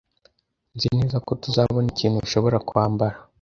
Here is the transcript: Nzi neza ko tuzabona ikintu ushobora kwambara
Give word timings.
Nzi 0.75 0.87
neza 0.97 1.17
ko 1.27 1.31
tuzabona 1.43 1.87
ikintu 1.93 2.17
ushobora 2.25 2.57
kwambara 2.67 3.17